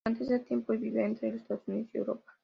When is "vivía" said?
0.73-1.05